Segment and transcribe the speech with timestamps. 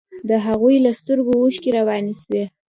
[0.29, 2.43] د هغوى له سترګو اوښكې روانې سوې.